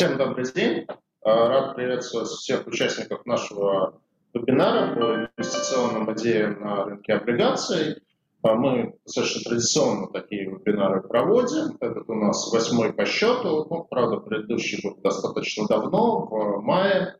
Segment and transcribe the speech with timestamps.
[0.00, 0.86] Всем добрый день.
[1.22, 4.00] Рад приветствовать всех участников нашего
[4.32, 7.96] вебинара по инвестиционным идеям на рынке облигаций.
[8.42, 11.76] Мы достаточно традиционно такие вебинары проводим.
[11.80, 13.66] Этот у нас восьмой по счету.
[13.68, 17.16] Ну, правда, предыдущий был достаточно давно, в мае.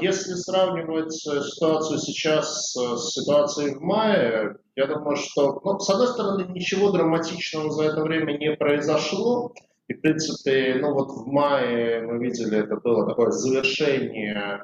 [0.00, 6.44] Если сравнивать ситуацию сейчас с ситуацией в мае, я думаю, что, ну, с одной стороны,
[6.54, 9.52] ничего драматичного за это время не произошло.
[9.92, 14.62] И, в принципе, ну вот в мае мы видели, это было такое завершение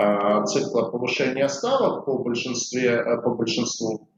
[0.00, 4.08] э, цикла повышения ставок по, большинстве, э, по большинству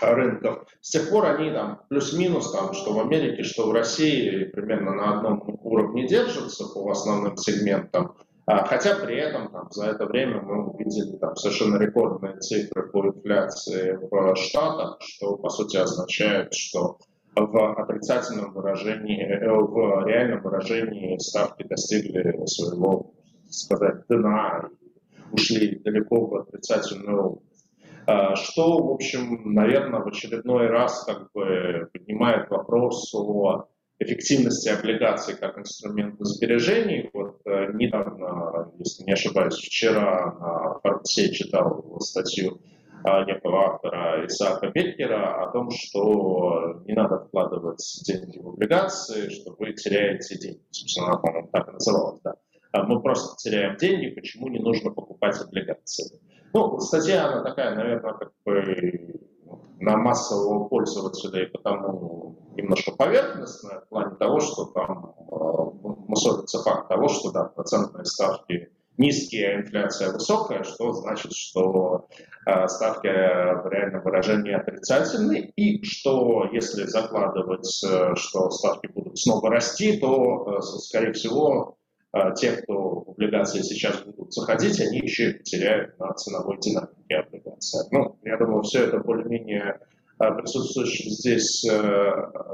[0.00, 0.66] рынков.
[0.80, 5.18] С тех пор они там плюс-минус, там, что в Америке, что в России, примерно на
[5.18, 8.14] одном уровне держатся по основным сегментам.
[8.46, 13.06] А, хотя при этом там, за это время мы увидели там, совершенно рекордные цифры по
[13.06, 16.98] инфляции в Штатах, что по сути означает, что
[17.36, 23.12] в отрицательном выражении, э, в реальном выражении ставки достигли своего,
[23.50, 24.68] сказать, дна,
[25.32, 27.66] ушли далеко в отрицательную область.
[28.34, 33.66] Что, в общем, наверное, в очередной раз как бы поднимает вопрос о
[33.98, 37.10] эффективности облигаций как инструмента сбережений.
[37.12, 42.60] Вот э, недавно, если не ошибаюсь, вчера на Форбсе читал статью
[43.26, 49.72] некого автора Исаака Беккера о том, что не надо вкладывать деньги в облигации, что вы
[49.72, 50.62] теряете деньги.
[50.70, 52.34] Собственно, она, по-моему, так и называлась, да.
[52.72, 56.20] А мы просто теряем деньги, почему не нужно покупать облигации.
[56.52, 59.20] Ну, статья, она такая, наверное, как бы
[59.78, 65.34] на массового пользователя и потому немножко поверхностная в плане того, что там э,
[66.08, 72.08] мусорится факт того, что да, процентные ставки низкие, а инфляция высокая, что значит, что
[72.68, 79.98] ставки в реальном выражении отрицательны, и что если закладывать, э, что ставки будут снова расти,
[79.98, 81.76] то, э, скорее всего,
[82.12, 87.80] э, те, кто в облигации сейчас будут заходить, они еще теряют на ценовой динамике облигаций.
[87.90, 89.80] Ну, я думаю, все это более-менее
[90.20, 92.12] э, присутствующим здесь э,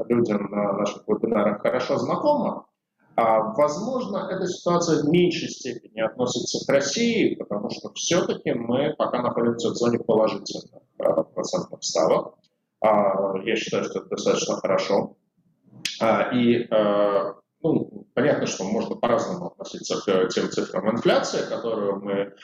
[0.09, 2.67] людям на наших вебинарах хорошо знакомо.
[3.15, 9.23] А, возможно, эта ситуация в меньшей степени относится к России, потому что все-таки мы пока
[9.23, 10.65] находимся в зоне положительных
[10.99, 12.35] а, процентных ставок.
[12.81, 15.17] А, я считаю, что это достаточно хорошо.
[16.33, 16.69] И
[17.65, 22.35] ну, понятно, что можно по-разному относиться к тем цифрам инфляции, которые мы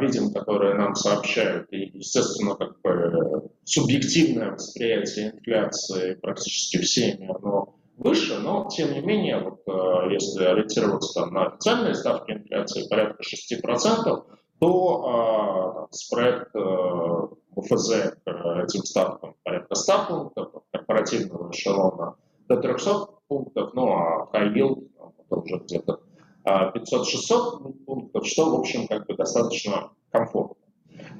[0.00, 1.70] видим, которые нам сообщают.
[1.72, 9.40] И, естественно, как бы субъективное восприятие инфляции практически всеми, оно выше, но тем не менее,
[9.40, 14.24] вот, э, если ориентироваться там, на официальные ставки инфляции порядка 6%,
[14.58, 22.16] то э, спред э, УФЗ к этим ставкам порядка 100 пунктов, корпоративного эшелона
[22.48, 24.88] до 300 пунктов, ну а high
[25.30, 26.00] уже где-то
[26.44, 30.56] 500-600 пунктов, что, в общем, как бы достаточно комфортно.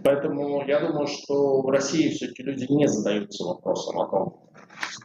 [0.05, 4.46] Поэтому я думаю, что в России все-таки люди не задаются вопросом о том,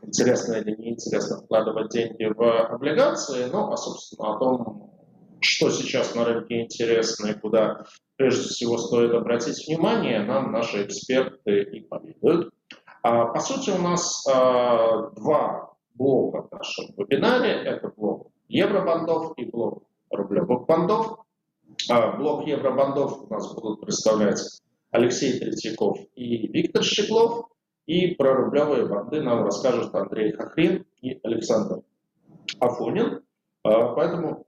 [0.02, 4.92] интересно или неинтересно вкладывать деньги в облигации, ну, а, собственно, о том,
[5.42, 7.84] что сейчас на рынке интересно и куда
[8.16, 12.54] прежде всего стоит обратить внимание, нам наши эксперты и поведают.
[13.04, 17.52] А, по сути, у нас а, два блока в нашем вебинаре.
[17.52, 21.26] Это блок евробандов и блок рублевых бандов.
[21.90, 24.42] А, блок евробандов у нас будут представлять
[24.92, 27.48] Алексей Третьяков и Виктор Щеглов.
[27.92, 31.82] И про рублевые банды нам расскажут Андрей Хохрин и Александр
[32.58, 33.20] Афонин.
[33.66, 34.46] А, поэтому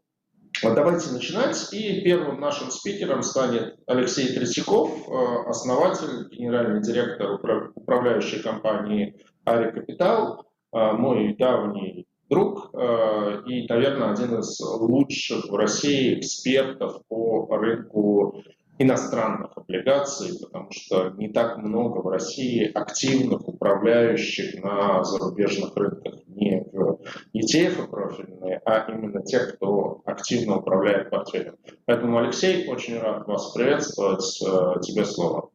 [0.63, 1.73] давайте начинать.
[1.73, 7.33] И первым нашим спикером станет Алексей Третьяков, а, основатель, генеральный директор
[7.75, 16.17] управляющей компании Ари Капитал, а, мой давний друг и, наверное, один из лучших в России
[16.17, 18.41] экспертов по рынку
[18.79, 26.65] иностранных облигаций, потому что не так много в России активных управляющих на зарубежных рынках, не
[26.71, 26.99] в
[27.35, 31.57] ETF профильные, а именно тех, кто активно управляет портфелем.
[31.85, 34.41] Поэтому, Алексей, очень рад вас приветствовать.
[34.41, 35.51] Э, тебе слово.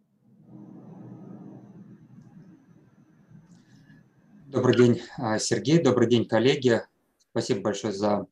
[4.47, 5.83] Добрый день, э, Сергей.
[5.83, 6.83] Добрый день, коллеги.
[7.31, 8.27] Спасибо большое за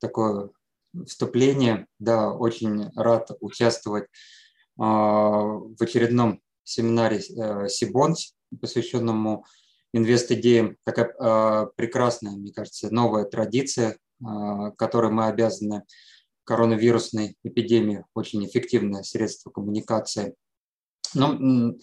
[0.00, 0.50] такое
[1.06, 1.86] вступление.
[1.98, 4.06] Да, очень рад участвовать
[4.80, 9.44] в очередном семинаре э, Сибонс, посвященному
[9.92, 10.76] инвест-идеям.
[10.84, 15.84] Такая а, прекрасная, мне кажется, новая традиция, а, которой мы обязаны
[16.44, 20.34] коронавирусной эпидемии, очень эффективное средство коммуникации.
[21.14, 21.78] Ну,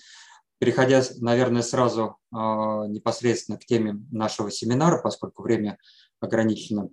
[0.57, 5.77] переходя, наверное, сразу непосредственно к теме нашего семинара, поскольку время
[6.19, 6.89] ограничено,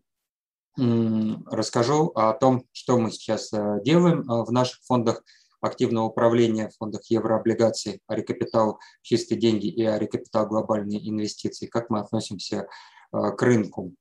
[0.77, 3.51] расскажу о том, что мы сейчас
[3.83, 5.25] делаем в наших фондах
[5.65, 12.69] активного управления в фондах еврооблигаций, Арикапитал чистые деньги и Арикапитал глобальные инвестиции, как мы относимся
[13.13, 13.95] к рынку.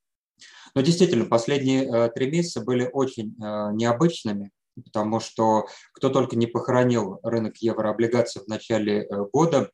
[0.76, 7.58] Но действительно, последние три месяца были очень необычными, потому что кто только не похоронил рынок
[7.58, 9.70] еврооблигаций в начале года,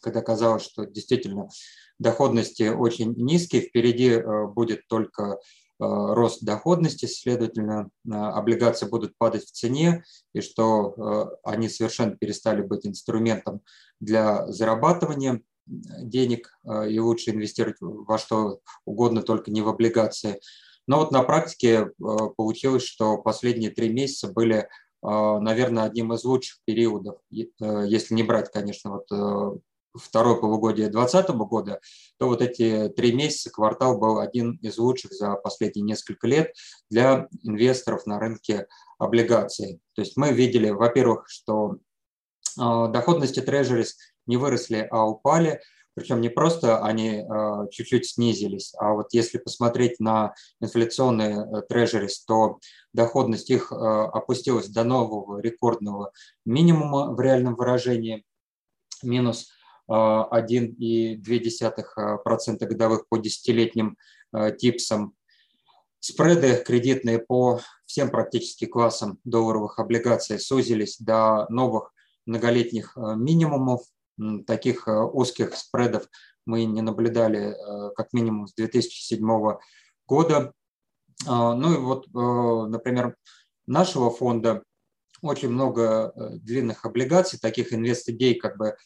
[0.00, 1.48] когда казалось, что действительно
[1.98, 5.36] доходности очень низкие, впереди э, будет только э,
[5.78, 12.86] рост доходности, следовательно, э, облигации будут падать в цене, и что они совершенно перестали быть
[12.86, 13.60] инструментом
[14.00, 20.40] для зарабатывания денег, и лучше инвестировать во что угодно, только не в облигации.
[20.86, 21.90] Но вот на практике
[22.36, 24.68] получилось, что последние три месяца были,
[25.02, 29.62] наверное, одним из лучших периодов, если не брать, конечно, вот
[29.94, 31.80] второе полугодие 2020 года,
[32.18, 36.54] то вот эти три месяца квартал был один из лучших за последние несколько лет
[36.90, 38.66] для инвесторов на рынке
[38.98, 39.80] облигаций.
[39.94, 41.76] То есть мы видели, во-первых, что
[42.58, 43.96] а, доходности трежерис
[44.26, 45.60] не выросли, а упали,
[45.94, 52.24] причем не просто они а, чуть-чуть снизились, а вот если посмотреть на инфляционные э, трежерис,
[52.24, 52.58] то
[52.92, 56.12] доходность их а, опустилась до нового рекордного
[56.44, 58.24] минимума в реальном выражении,
[59.02, 59.50] минус
[59.90, 63.96] 1,2% годовых по десятилетним
[64.32, 65.14] э, типсам.
[66.00, 71.92] Спреды кредитные по всем практически классам долларовых облигаций сузились до новых
[72.26, 73.82] многолетних э, минимумов.
[74.46, 76.08] Таких э, узких спредов
[76.46, 77.56] мы не наблюдали
[77.96, 79.26] как минимум с 2007
[80.06, 80.52] года.
[81.26, 83.16] Ну и вот, например,
[83.66, 84.62] нашего фонда
[85.22, 88.76] очень много длинных облигаций, таких инвест-идей, как бы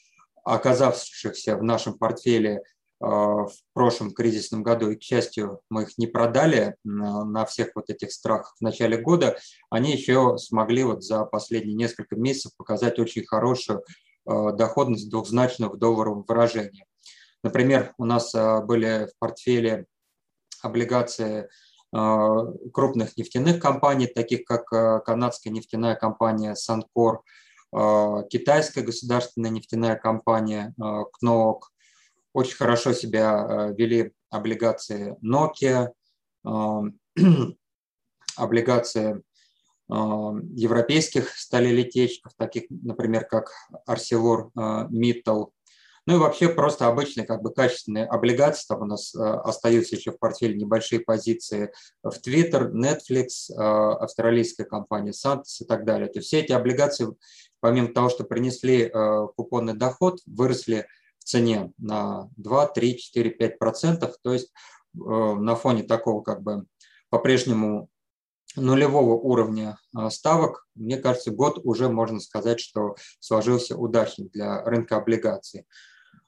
[0.48, 2.62] оказавшихся в нашем портфеле
[3.00, 7.90] а, в прошлом кризисном году, и, к счастью, мы их не продали на всех вот
[7.90, 9.38] этих страхах в начале года,
[9.70, 13.84] они еще смогли вот за последние несколько месяцев показать очень хорошую
[14.26, 16.86] а, доходность двухзначную в долларовом выражении.
[17.42, 19.86] Например, у нас а, были в портфеле
[20.62, 21.48] облигации
[21.90, 24.66] крупных нефтяных компаний, таких как
[25.06, 27.22] канадская нефтяная компания Санкор,
[27.72, 31.64] китайская государственная нефтяная компания КНОК.
[31.64, 31.68] А,
[32.32, 35.90] очень хорошо себя а, вели облигации Nokia,
[38.36, 39.22] облигации
[39.90, 43.50] европейских сталелитейщиков, таких, например, как
[43.88, 44.50] Arcelor
[44.90, 45.46] Mittal,
[46.04, 50.18] ну и вообще просто обычные как бы качественные облигации, там у нас остаются еще в
[50.18, 51.72] портфеле небольшие позиции
[52.02, 56.08] в Twitter, Netflix, австралийская компания Santos и так далее.
[56.08, 57.08] То есть все эти облигации,
[57.60, 60.86] помимо того, что принесли э, купонный доход, выросли
[61.18, 64.16] в цене на 2, 3, 4, 5 процентов.
[64.22, 64.52] То есть
[64.94, 66.64] на фоне такого как бы
[67.10, 67.88] по-прежнему
[68.56, 69.78] нулевого уровня
[70.08, 75.66] ставок, мне кажется, год уже можно сказать, что сложился удачный для рынка облигаций.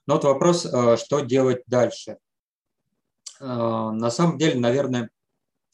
[0.07, 2.17] Но вот вопрос, э, что делать дальше.
[3.39, 5.09] Э, на самом деле, наверное,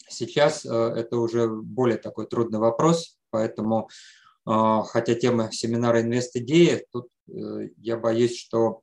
[0.09, 3.89] сейчас э, это уже более такой трудный вопрос, поэтому,
[4.47, 8.81] хотя тема семинара «Инвест-идеи», тут я боюсь, что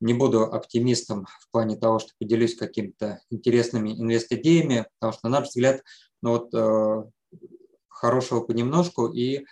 [0.00, 5.48] не буду оптимистом в плане того, что поделюсь какими-то интересными инвест-идеями, потому что, на наш
[5.48, 5.82] взгляд,
[6.22, 7.08] ну вот,
[7.88, 9.44] хорошего понемножку, и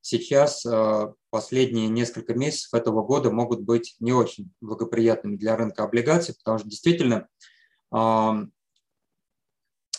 [0.00, 6.36] сейчас э, последние несколько месяцев этого года могут быть не очень благоприятными для рынка облигаций,
[6.36, 7.28] потому что действительно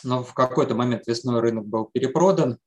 [0.04, 2.60] но ну, в какой-то момент весной рынок был перепродан.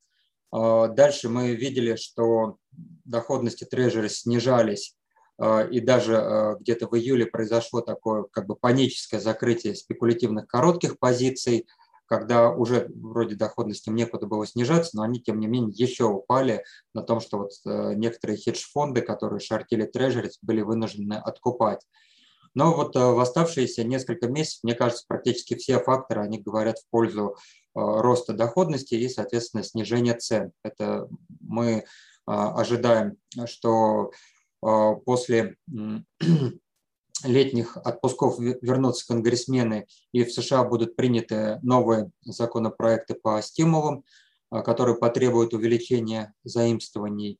[0.51, 2.57] А, дальше мы видели, что
[3.05, 4.95] доходности трежери снижались,
[5.37, 10.99] а, и даже а, где-то в июле произошло такое как бы паническое закрытие спекулятивных коротких
[10.99, 11.67] позиций–
[12.11, 17.03] когда уже вроде доходностям некуда было снижаться, но они, тем не менее, еще упали на
[17.03, 21.79] том, что вот э, некоторые хедж-фонды, которые шортили трежерис, были вынуждены откупать.
[22.53, 26.89] Но вот э, в оставшиеся несколько месяцев, мне кажется, практически все факторы, они говорят в
[26.89, 27.37] пользу
[27.73, 30.51] роста доходности и, соответственно, снижения цен.
[30.63, 31.07] Это
[31.39, 31.85] мы
[32.25, 34.11] ожидаем, что
[34.61, 35.55] после
[37.23, 44.03] летних отпусков вернутся конгрессмены, и в США будут приняты новые законопроекты по стимулам,
[44.49, 47.39] а, которые потребуют увеличения заимствований.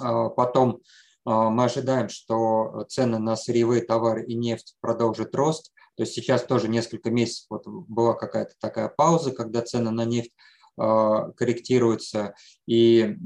[0.00, 0.80] А, потом
[1.24, 5.72] а, мы ожидаем, что цены на сырьевые товары и нефть продолжат рост.
[5.96, 10.32] То есть сейчас тоже несколько месяцев вот была какая-то такая пауза, когда цены на нефть
[10.76, 12.34] корректируются,
[12.66, 13.16] и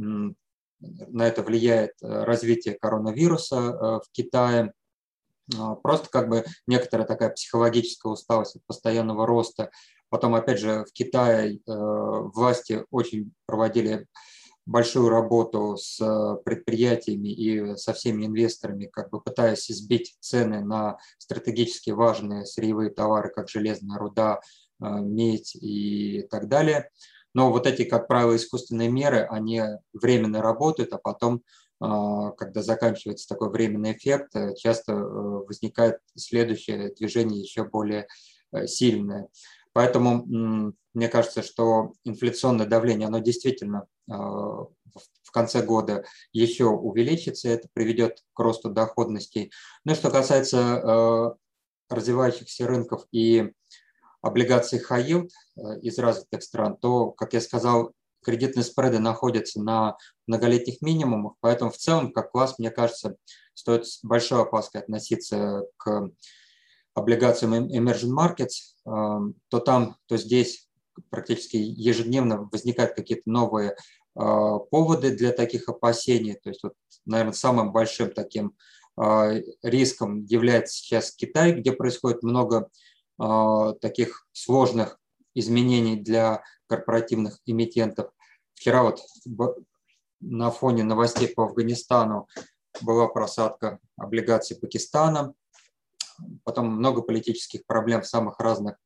[0.81, 3.57] на это влияет развитие коронавируса
[4.01, 4.75] в Китае.
[5.57, 9.71] А, просто как бы некоторая такая психологическая усталость от постоянного роста
[10.11, 14.07] Потом, опять же, в Китае власти очень проводили
[14.69, 15.99] большую работу с
[16.45, 23.31] предприятиями и со всеми инвесторами, как бы пытаясь избить цены на стратегически важные сырьевые товары,
[23.31, 24.41] как железная руда,
[24.79, 26.91] медь и так далее.
[27.35, 31.43] Но вот эти, как правило, искусственные меры, они временно работают, а потом,
[31.81, 38.09] а, когда заканчивается такой временный эффект, э, часто э, возникает следующее движение еще более
[38.53, 39.29] э, сильное.
[39.73, 40.25] Поэтому
[40.95, 48.41] мне кажется, что инфляционное давление, оно действительно в конце года еще увеличится, это приведет к
[48.41, 49.53] росту доходностей.
[49.85, 51.37] Ну что касается
[51.89, 53.53] развивающихся рынков и
[54.21, 57.93] облигаций high yield э, из развитых стран, то, как я сказал,
[58.25, 59.97] кредитные спреды находятся на
[60.27, 63.17] многолетних минимумах, поэтому в целом, как класс, мне кажется,
[63.55, 66.11] стоит с большой опаской относиться к
[66.95, 70.69] облигациям emerging markets, э, то там, то здесь
[71.11, 73.77] практически ежедневно возникают какие-то новые э,
[74.19, 76.35] поводы для таких опасений.
[76.35, 76.75] То есть, вот,
[77.07, 78.55] наверное, самым большим таким
[79.63, 82.69] риском является сейчас Китай, где происходит много
[83.19, 84.99] а, таких сложных
[85.35, 88.11] изменений для корпоративных эмитентов.
[88.55, 89.01] Вчера вот
[90.21, 92.29] на фоне новостей по Афганистану
[92.81, 95.35] была просадка облигаций Пакистана,
[96.45, 98.77] потом много политических проблем в самых разных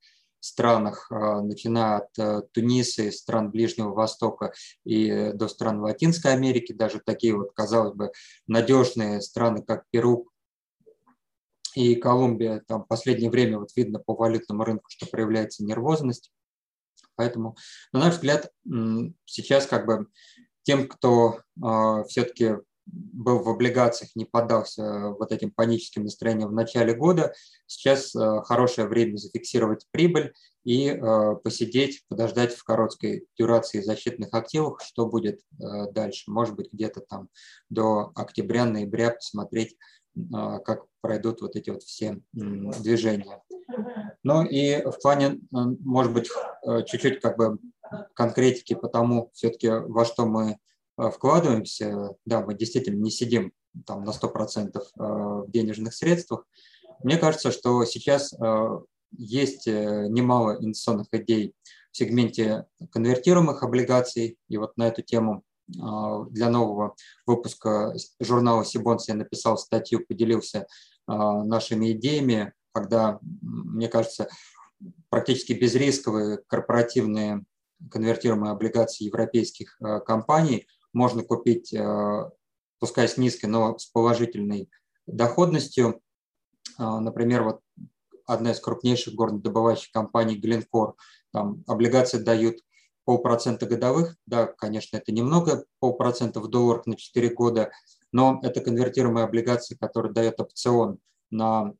[0.42, 4.52] странах, а, начиная от э, Туниса, стран Ближнего Востока
[4.84, 8.10] и до стран Латинской Америки, даже такие вот, казалось бы,
[8.46, 10.28] надежные страны, как Перу,
[11.74, 16.30] и Колумбия, там в последнее время вот видно по валютному рынку, что проявляется нервозность.
[17.14, 17.56] Поэтому,
[17.92, 18.50] на наш взгляд,
[19.24, 20.08] сейчас как бы
[20.64, 22.56] тем, кто э, все-таки
[22.92, 27.32] был в облигациях, не поддался вот этим паническим настроениям в начале года,
[27.66, 30.34] сейчас э, хорошее время зафиксировать прибыль
[30.64, 36.30] и э, посидеть, подождать в короткой дюрации защитных активов, что будет э, дальше.
[36.30, 37.28] Может быть, где-то там
[37.70, 39.76] до октября-ноября посмотреть
[40.66, 43.42] как пройдут вот эти вот все движения.
[44.22, 46.28] Ну и в плане, может быть,
[46.86, 47.58] чуть-чуть как бы
[48.12, 50.58] конкретики по тому, все-таки во что мы
[50.96, 53.52] вкладываемся, да, мы действительно не сидим
[53.86, 56.46] там на 100% э, в денежных средствах.
[57.02, 58.32] Мне кажется, что сейчас
[59.10, 61.54] есть немало инвестиционных идей
[61.90, 66.94] в сегменте конвертируемых облигаций, и вот на эту тему для нового
[67.26, 70.66] выпуска журнала Сибонс я написал статью, поделился
[71.08, 74.28] нашими идеями, когда, мне кажется,
[75.08, 77.44] практически безрисковые корпоративные
[77.90, 81.74] конвертируемые облигации европейских компаний можно купить,
[82.78, 84.70] пускай с низкой, но с положительной
[85.06, 86.00] доходностью.
[86.78, 87.60] Например, вот
[88.26, 90.94] одна из крупнейших горнодобывающих компаний Glencore,
[91.32, 92.56] там облигации дают
[93.04, 97.72] полпроцента годовых, да, конечно, это немного, полпроцента в долларах на 4 года,
[98.12, 100.98] но это конвертируемая облигация, которая дает опцион,
[101.30, 101.74] на,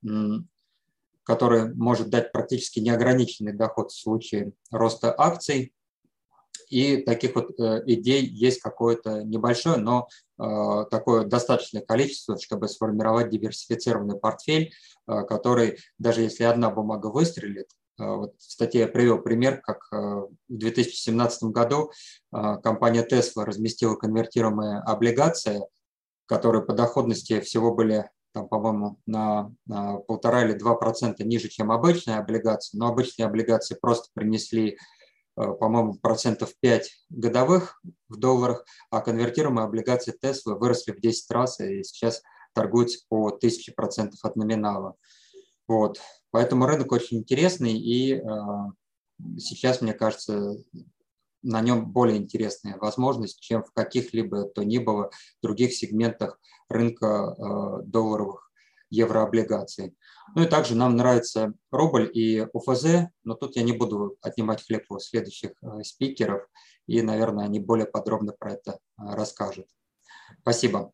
[1.22, 5.72] который может дать практически неограниченный доход в случае роста акций.
[6.72, 13.28] И таких вот э, идей есть какое-то небольшое, но э, такое достаточное количество, чтобы сформировать
[13.28, 14.72] диверсифицированный портфель,
[15.06, 17.66] э, который, даже если одна бумага выстрелит,
[17.98, 21.92] вот в статье я привел пример, как в 2017 году
[22.32, 25.60] компания Tesla разместила конвертируемые облигации,
[26.24, 29.50] которые по доходности всего были, там, по-моему, на
[30.08, 34.78] полтора или два процента ниже, чем обычные облигации, но обычные облигации просто принесли
[35.34, 41.82] по-моему, процентов 5 годовых в долларах, а конвертируемые облигации Tesla выросли в 10 раз и
[41.82, 42.22] сейчас
[42.54, 44.96] торгуются по 1000 процентов от номинала.
[45.66, 46.00] Вот.
[46.30, 48.22] Поэтому рынок очень интересный, и э,
[49.38, 50.56] сейчас, мне кажется,
[51.42, 55.10] на нем более интересная возможность, чем в каких-либо то ни было
[55.42, 58.50] других сегментах рынка э, долларовых
[58.90, 59.94] еврооблигаций.
[60.34, 64.84] Ну и также нам нравится рубль и УФЗ, но тут я не буду отнимать хлеб
[64.90, 66.42] у следующих э, спикеров,
[66.86, 69.66] и, наверное, они более подробно про это расскажут.
[70.40, 70.92] Спасибо.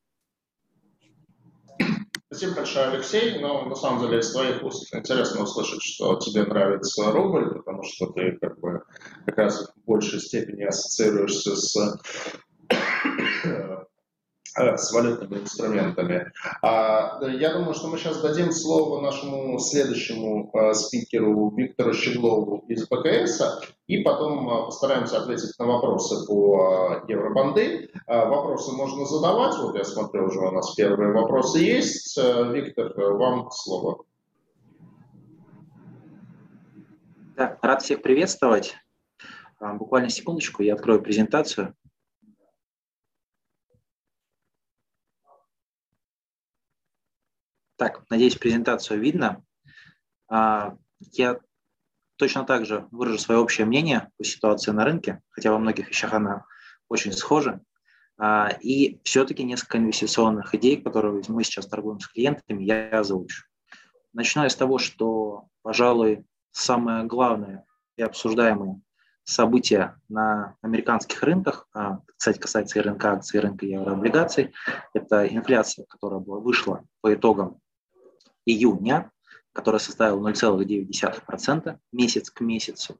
[2.26, 3.40] Спасибо большое, Алексей.
[3.40, 8.06] Но на самом деле из твоих уст интересно услышать, что тебе нравится рубль, потому что
[8.12, 8.82] ты как бы
[9.24, 11.98] как раз в большей степени ассоциируешься с
[13.44, 13.84] Э,
[14.76, 16.32] с валютными инструментами.
[16.62, 22.88] А, я думаю, что мы сейчас дадим слово нашему следующему а, спикеру Виктору Щеглову из
[22.88, 23.42] БКС,
[23.86, 27.90] и потом а, постараемся ответить на вопросы по евробанды.
[28.06, 29.56] Вопросы можно задавать.
[29.58, 32.18] Вот я смотрю, уже у нас первые вопросы есть.
[32.18, 34.04] Виктор, вам слово.
[37.36, 38.74] Да, рад всех приветствовать.
[39.60, 41.74] А, буквально секундочку, я открою презентацию.
[47.76, 49.42] Так, надеюсь, презентацию видно.
[50.28, 50.76] А,
[51.12, 51.38] я
[52.16, 56.12] точно так же выражу свое общее мнение по ситуации на рынке, хотя во многих вещах
[56.12, 56.44] она
[56.88, 57.60] очень схожа.
[58.18, 63.44] А, и все-таки несколько инвестиционных идей, которые мы сейчас торгуем с клиентами, я озвучу.
[64.12, 67.64] Начну я с того, что, пожалуй, самое главное
[67.96, 68.80] и обсуждаемое
[69.22, 74.52] события на американских рынках, а, кстати, касается и рынка акций, и рынка еврооблигаций,
[74.94, 77.60] это инфляция, которая вышла по итогам
[78.48, 79.10] июня,
[79.52, 82.98] которая составила 0,9% месяц к месяцу,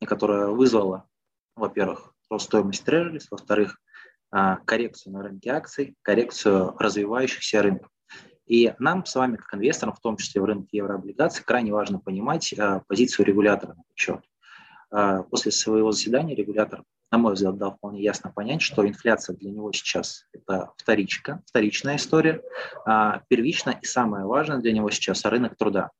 [0.00, 1.08] и которая вызвала,
[1.54, 3.80] во-первых, рост стоимости трежерис, во-вторых,
[4.32, 7.90] а, коррекцию на рынке акций, коррекцию развивающихся рынков.
[8.46, 12.52] И нам с вами, как инвесторам, в том числе в рынке еврооблигаций, крайне важно понимать
[12.58, 14.20] а, позицию регулятора на этот счет.
[14.90, 19.50] А, после своего заседания регулятор, на мой взгляд, дал вполне ясно понять, что инфляция для
[19.50, 22.42] него сейчас это вторичка, вторичная история,
[22.84, 25.90] а, первично и самое важное для него сейчас рынок труда.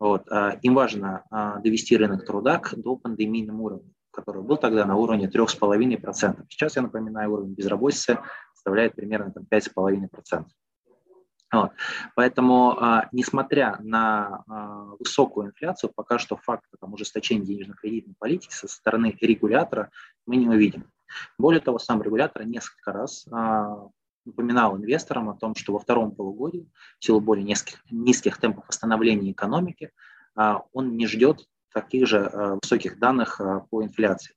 [0.00, 0.28] Вот.
[0.62, 1.24] Им важно
[1.64, 6.44] довести рынок труда к до пандемийному уровню, который был тогда на уровне 3,5%.
[6.48, 8.20] Сейчас, я напоминаю, уровень безработицы
[8.54, 10.44] составляет примерно там, 5,5%.
[11.50, 11.72] Вот.
[12.14, 18.68] Поэтому, а, несмотря на а, высокую инфляцию, пока что факта там, ужесточения денежно-кредитной политики со
[18.68, 19.90] стороны регулятора
[20.26, 20.90] мы не увидим.
[21.38, 23.88] Более того, сам регулятор несколько раз а,
[24.28, 29.32] напоминал инвесторам о том, что во втором полугодии, в силу более низких, низких темпов восстановления
[29.32, 29.90] экономики,
[30.36, 34.34] а, он не ждет таких же а, высоких данных а, по инфляции.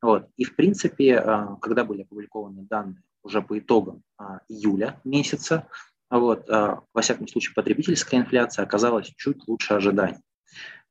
[0.00, 0.28] Вот.
[0.36, 1.16] И, в принципе,
[1.60, 4.02] когда были опубликованы данные уже по итогам
[4.48, 5.68] июля месяца,
[6.18, 10.20] вот, а, во всяком случае, потребительская инфляция оказалась чуть лучше ожиданий.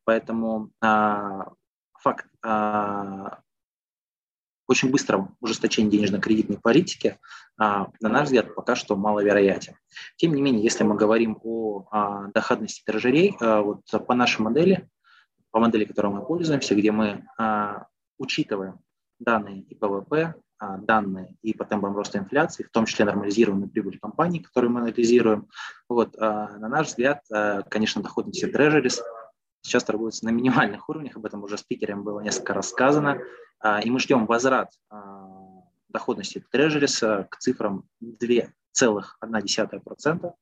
[0.04, 1.52] Поэтому а,
[1.94, 3.40] факт а,
[4.68, 7.20] очень быстрого ужесточения денежно-кредитной политики,
[7.58, 9.76] на наш взгляд, пока что маловероятен.
[10.16, 14.90] Тем не менее, если мы говорим о доходности Treasuries, вот по нашей модели,
[15.52, 17.26] по модели, которой мы пользуемся, где мы
[18.18, 18.80] учитываем
[19.20, 24.00] данные и ВВП, а, данные и по темпам роста инфляции, в том числе нормализированную прибыль
[24.00, 25.48] компаний, которую мы анализируем.
[25.90, 29.00] Вот, а, на наш взгляд, а, конечно, доходность Treasuries
[29.64, 33.20] сейчас торгуется на минимальных уровнях, об этом уже спикерам было несколько раз сказано,
[33.84, 34.72] и мы ждем возврат
[35.88, 40.34] доходности Treasuries к цифрам 2,1%,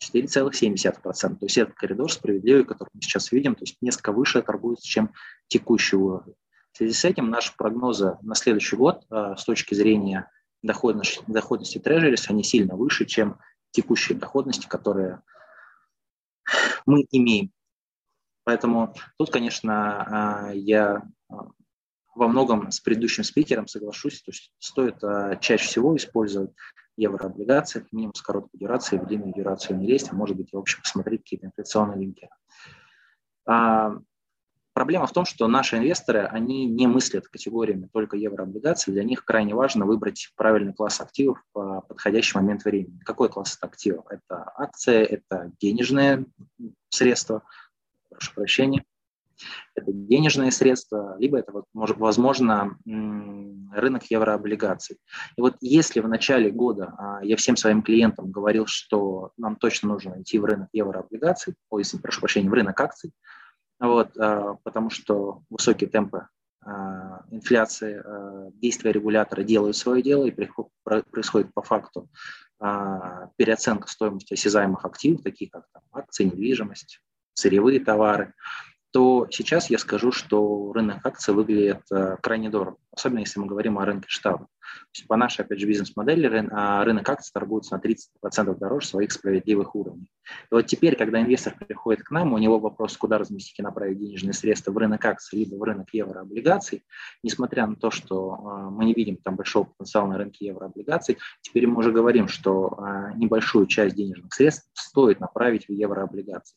[0.00, 1.02] 4,7%.
[1.02, 5.10] То есть этот коридор справедливый, который мы сейчас видим, то есть несколько выше торгуется, чем
[5.48, 6.36] текущий уровень.
[6.80, 10.30] Связи с этим наши прогнозы на следующий год э, с точки зрения
[10.62, 13.38] доходности, доходности трежерис, они сильно выше, чем
[13.70, 15.20] текущие доходности, которые
[16.86, 17.52] мы имеем.
[18.44, 21.34] Поэтому тут, конечно, э, я э,
[22.14, 25.02] во многом с предыдущим спикером соглашусь, то есть стоит
[25.42, 26.52] чаще всего использовать
[26.96, 31.24] еврооблигации, минимум с короткой дюрацией, в длинную дюрацию не лезть, а может быть, вообще посмотреть
[31.24, 32.30] какие-то инфляционные линки.
[34.80, 38.94] Проблема в том, что наши инвесторы, они не мыслят категориями только еврооблигаций.
[38.94, 42.98] Для них крайне важно выбрать правильный класс активов в подходящий момент времени.
[43.04, 44.06] Какой класс активов?
[44.08, 46.24] Это акции, это денежные
[46.88, 47.42] средства,
[48.08, 48.82] прошу прощения,
[49.74, 54.96] это денежные средства, либо это, возможно, рынок еврооблигаций.
[55.36, 59.90] И вот если в начале года а, я всем своим клиентам говорил, что нам точно
[59.90, 63.12] нужно идти в рынок еврооблигаций, ой, прошу прощения, в рынок акций,
[63.88, 66.28] вот, а, потому что высокие темпы
[66.62, 70.30] а, инфляции, а, действия регулятора делают свое дело, и
[70.84, 72.08] происходит по факту
[73.36, 77.00] переоценка стоимости осязаемых активов, таких как акции, недвижимость,
[77.32, 78.34] сырьевые товары
[78.92, 83.78] то сейчас я скажу, что рынок акций выглядит э, крайне дорого, особенно если мы говорим
[83.78, 84.48] о рынке штаба.
[85.06, 90.10] по нашей, опять же, бизнес-модели а, рынок акций торгуется на 30% дороже своих справедливых уровней.
[90.50, 93.98] И вот теперь, когда инвестор приходит к нам, у него вопрос, куда разместить и направить
[93.98, 96.84] денежные средства в рынок акций, либо в рынок еврооблигаций,
[97.22, 101.68] несмотря на то, что а, мы не видим там большого потенциала на рынке еврооблигаций, теперь
[101.68, 106.56] мы уже говорим, что а, небольшую часть денежных средств стоит направить в еврооблигации.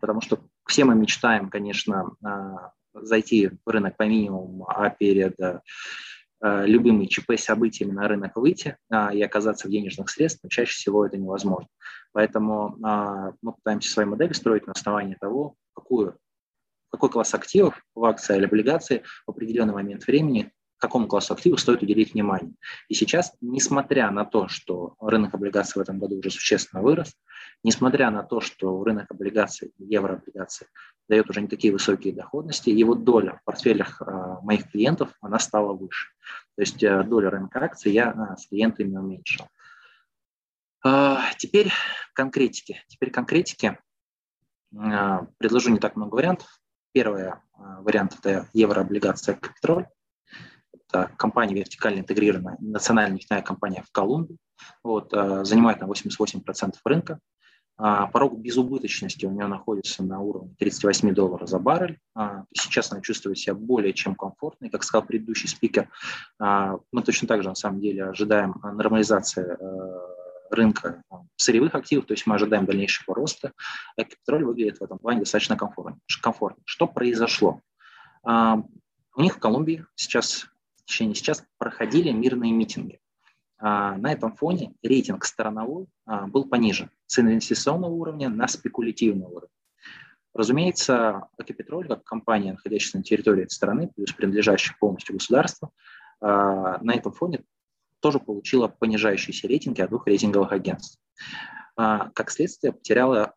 [0.00, 5.62] Потому что все мы мечтаем, конечно, а, зайти в рынок по минимуму, а перед а,
[6.64, 11.16] любыми ЧП-событиями на рынок выйти а, и оказаться в денежных средствах, но чаще всего это
[11.16, 11.68] невозможно.
[12.12, 12.76] Поэтому
[13.42, 16.16] мы пытаемся свои модели строить на основании того, какую,
[16.90, 21.82] какой класс активов в акции или облигации в определенный момент времени какому классу активов стоит
[21.82, 22.54] уделить внимание.
[22.88, 27.14] И сейчас, несмотря на то, что рынок облигаций в этом году уже существенно вырос,
[27.64, 30.68] несмотря на то, что рынок облигаций, еврооблигаций
[31.08, 35.72] дает уже не такие высокие доходности, его доля в портфелях а, моих клиентов, она стала
[35.72, 36.08] выше.
[36.56, 39.46] То есть а, доля рынка акций я а, с клиентами уменьшил.
[40.84, 41.72] А, теперь
[42.14, 42.82] конкретики.
[42.88, 43.78] Теперь конкретики.
[44.70, 46.60] Предложу не так много вариантов.
[46.92, 49.86] Первый вариант– это еврооблигация «Капитроль».
[50.88, 54.38] Это компания вертикально интегрированная, национальная нефтяная компания в Колумбии.
[54.82, 57.18] Вот, занимает на 88% рынка.
[57.76, 61.98] Порог безубыточности у нее находится на уровне 38 долларов за баррель.
[62.52, 64.66] Сейчас она чувствует себя более чем комфортно.
[64.66, 65.88] И, как сказал предыдущий спикер,
[66.40, 69.56] мы точно так же на самом деле ожидаем нормализации
[70.50, 71.02] рынка
[71.36, 73.52] сырьевых активов, то есть мы ожидаем дальнейшего роста,
[73.98, 75.98] Экопетроль выглядит в этом плане достаточно комфортно.
[76.64, 77.60] Что произошло?
[78.24, 78.62] А,
[79.14, 80.46] у них в Колумбии сейчас,
[80.88, 83.00] течение сейчас проходили мирные митинги.
[83.58, 89.52] А, на этом фоне рейтинг страновой а, был понижен с инвестиционного уровня на спекулятивный уровень.
[90.34, 95.72] Разумеется, Экопетроль, как компания, находящаяся на территории этой страны, плюс принадлежащая полностью государству,
[96.20, 97.42] на этом фоне
[98.00, 101.00] тоже получила понижающиеся рейтинги от двух рейтинговых агентств.
[101.76, 103.34] А, как следствие, потеряла,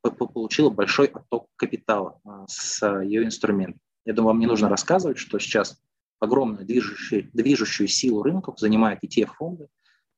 [0.00, 3.80] получила большой отток капитала а, с ее инструментов.
[4.04, 5.80] Я думаю, вам не нужно рассказывать, что сейчас
[6.20, 9.68] огромную движущую, движущую силу рынков занимают ETF-фонды,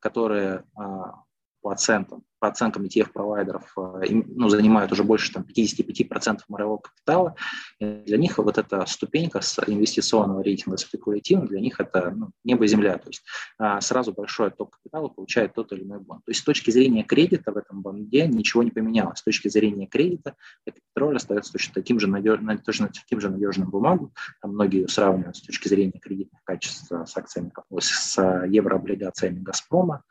[0.01, 1.23] которые а,
[1.63, 7.37] по оценкам, по оценкам ETF-провайдеров э, ну, занимают уже больше там, 55% мирового капитала.
[7.79, 12.65] И для них вот эта ступенька с инвестиционного рейтинга спекулятивного, для них это ну, небо
[12.65, 12.99] и земля.
[12.99, 13.23] То есть
[13.59, 16.25] а, сразу большой отток капитала получает тот или иной бонд.
[16.25, 19.21] То есть с точки зрения кредита в этом бонде ничего не поменялось.
[19.21, 22.41] С точки зрения кредита Петроль остается точно таким же, надеж...
[22.67, 24.13] точно таким же надежным бумагом.
[24.41, 30.03] Там многие ее сравнивают с точки зрения кредитных качеств с акциями, с еврооблигациями «Газпрома».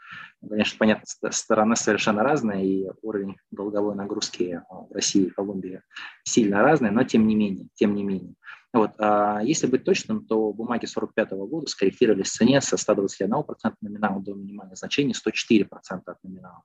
[0.48, 5.82] Конечно, понятно, стороны совершенно разные, и уровень долговой нагрузки в России и Колумбии
[6.24, 8.34] сильно разный, но тем не менее, тем не менее.
[8.74, 8.92] Вот.
[8.98, 13.44] А если быть точным, то бумаги 45 года скорректировались в цене со 121%
[13.82, 15.68] номинала до минимального значения 104%
[16.06, 16.64] от номинала.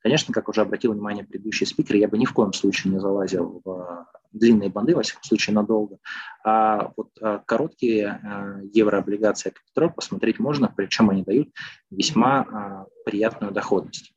[0.00, 3.60] Конечно, как уже обратил внимание предыдущий спикер, я бы ни в коем случае не залазил
[3.64, 5.98] в длинные банды, во всяком случае, надолго.
[6.44, 11.48] А вот а, короткие а, еврооблигации Капитрол посмотреть можно, причем они дают
[11.90, 14.14] весьма приятную доходность.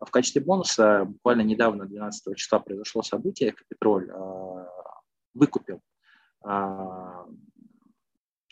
[0.00, 4.10] В качестве бонуса буквально недавно, 12 числа, произошло событие, Капитроль
[5.34, 5.80] выкупил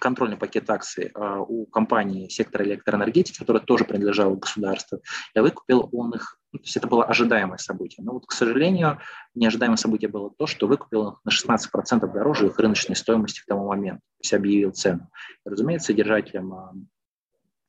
[0.01, 5.01] контрольный пакет акций а, у компании сектора электроэнергетики, которая тоже принадлежала государству,
[5.35, 8.05] и выкупил он их, ну, то есть это было ожидаемое событие.
[8.05, 8.99] Но вот, к сожалению,
[9.35, 13.69] неожидаемое событие было то, что выкупил их на 16% дороже их рыночной стоимости к тому
[13.69, 15.09] моменту, то есть объявил цену.
[15.47, 16.73] И, разумеется, держателям, а,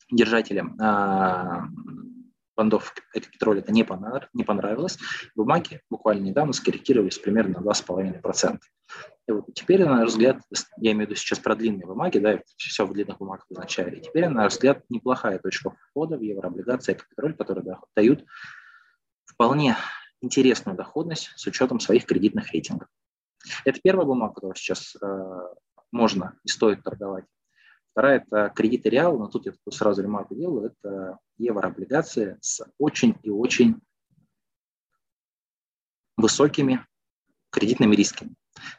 [0.10, 0.78] держателям
[2.56, 4.98] бандов Экопетроль это не понравилось.
[5.36, 8.60] Бумаги буквально недавно скорректировались примерно на 2,5%.
[9.28, 10.42] И вот теперь, на наш взгляд,
[10.78, 13.98] я имею в виду сейчас про длинные бумаги, да, все в длинных бумагах означает.
[13.98, 18.26] И теперь, на наш взгляд, неплохая точка входа в еврооблигации Экопетроль, которые да, дают
[19.26, 19.78] вполне
[20.22, 22.88] интересную доходность с учетом своих кредитных рейтингов.
[23.66, 25.40] Это первая бумага, которую сейчас э,
[25.92, 27.26] можно и стоит торговать.
[27.92, 33.30] Вторая– это кредиты реал, но тут я сразу ремарку делаю, это еврооблигации с очень и
[33.30, 33.82] очень
[36.16, 36.86] высокими
[37.50, 38.36] кредитными рисками.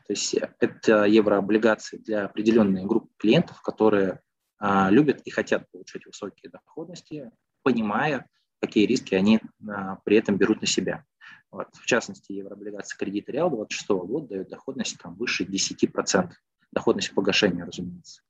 [0.06, 4.20] То есть это еврооблигации для определенной группы клиентов, которые
[4.58, 7.30] а, любят и хотят получать высокие доходности,
[7.62, 8.28] понимая,
[8.60, 11.04] какие риски они а, при этом берут на себя.
[11.50, 11.68] Вот.
[11.74, 16.30] В частности, еврооблигации кредита Реал 26 года дают доходность там, выше 10%.
[16.72, 18.22] Доходность погашения, разумеется.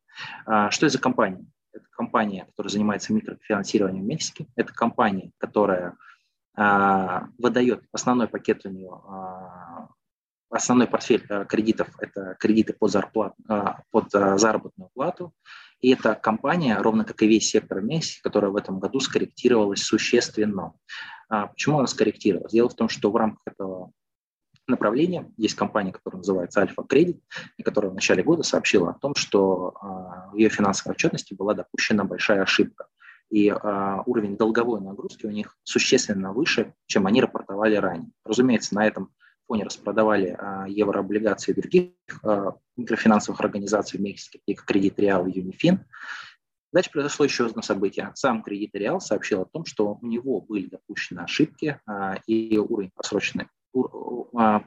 [0.47, 1.45] А, что это за компания?
[1.73, 4.47] Это компания, которая занимается микрофинансированием в Мексике.
[4.57, 5.97] Это компания, которая
[6.57, 9.89] а, выдает основной пакет у нее, а,
[10.51, 13.35] основной портфель кредитов– это кредиты под, зарплат,
[13.91, 15.33] под заработную плату.
[15.81, 20.75] И это компания, ровно как и весь сектор Мексики, которая в этом году скорректировалась существенно.
[21.29, 22.53] Почему она скорректировалась?
[22.53, 23.93] Дело в том, что в рамках этого
[24.67, 25.31] направление.
[25.37, 27.23] Есть компания, которая называется Альфа Кредит,
[27.57, 31.55] и которая в начале года сообщила о том, что а, в ее финансовой отчетности была
[31.55, 32.87] допущена большая ошибка.
[33.31, 38.11] И а, уровень долговой нагрузки у них существенно выше, чем они рапортовали ранее.
[38.25, 39.11] Разумеется, на этом
[39.47, 41.93] фоне распродавали а, еврооблигации других
[42.77, 45.85] микрофинансовых организаций в Мексике, такие как Кредит Реал и Юнифин.
[46.73, 48.13] Дальше произошло еще одно событие.
[48.15, 51.79] Сам Кредит Реал сообщил о том, что у него были допущены ошибки,
[52.27, 53.49] и уровень просроченной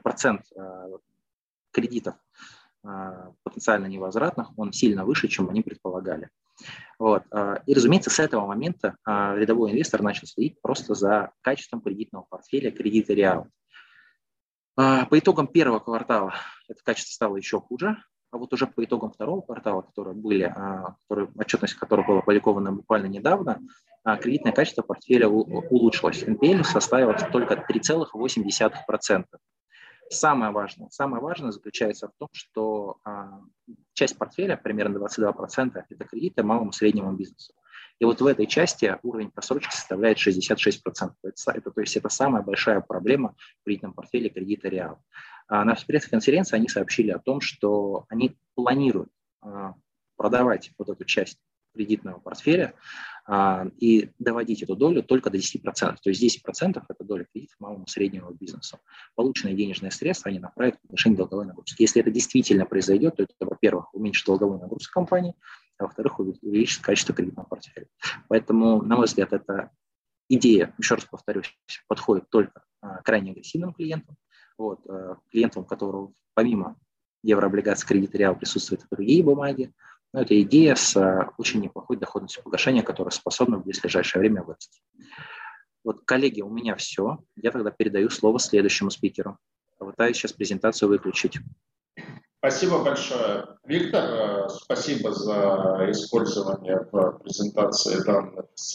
[0.02, 0.88] процент а,
[1.72, 2.14] кредитов
[2.82, 6.30] а, потенциально невозвратных, он сильно выше, чем они предполагали.
[6.98, 7.24] Вот.
[7.66, 13.12] И, разумеется, с этого момента рядовой инвестор начал следить просто за качеством кредитного портфеля кредита
[13.12, 13.48] Реал.
[14.74, 16.32] По итогам первого квартала
[16.66, 17.98] это качество стало еще хуже,
[18.36, 22.72] а вот уже по итогам второго квартала, которые были, а, которые, отчетность которых была опубликована
[22.72, 23.60] буквально недавно, а,
[24.14, 26.22] кредитное качество портфеля улучшилось.
[26.22, 29.24] NPL составило только 3,8%.
[30.08, 33.40] Самое важное, самое важное заключается в том, что а,
[33.92, 37.52] часть портфеля, примерно 22%, это кредиты малому и среднему бизнесу.
[37.98, 41.12] И вот в этой части уровень просрочки составляет 66%.
[41.22, 45.00] Это, это, то есть это самая большая проблема в кредитном портфеле кредита Реал.
[45.48, 49.74] А на пресс-конференции они сообщили о том, что они планируют а,
[50.16, 51.38] продавать вот эту часть
[51.74, 53.15] кредитного портфеля а,
[53.78, 55.62] и доводить эту долю только до 10%.
[55.72, 58.78] То есть 10%– это доля кредитов малому среднему бизнесу.
[59.16, 61.82] Полученные денежные средства они направят в отношении долговой нагрузки.
[61.82, 65.34] Если это действительно произойдет, то это, во-первых, уменьшит долговую нагрузку компании,
[65.78, 67.88] а во-вторых, увеличит качество кредитного портфеля.
[68.28, 69.70] Поэтому, на мой взгляд, эта
[70.28, 71.52] идея, еще раз повторюсь,
[71.88, 74.16] подходит только а, крайне агрессивным клиентам,
[74.58, 76.76] вот, э, клиентам, у которого помимо
[77.22, 79.72] еврооблигаций кредита реал присутствуют другие бумаги.
[80.16, 84.80] Но это идея с э, очень неплохой доходностью погашения, которая способна в ближайшее время вырасти.
[85.84, 87.18] Вот, коллеги, у меня все.
[87.36, 89.36] Я тогда передаю слово следующему спикеру.
[89.76, 91.36] Попытаюсь сейчас презентацию выключить.
[92.38, 93.58] Спасибо большое.
[93.64, 98.74] Виктор, э, спасибо за использование в презентации данных с